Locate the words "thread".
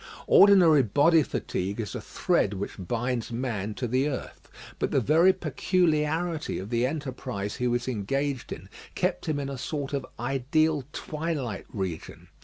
2.01-2.55